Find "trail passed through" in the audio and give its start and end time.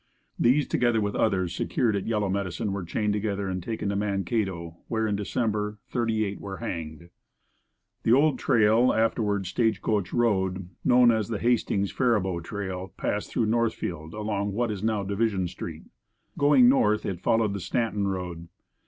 12.45-13.45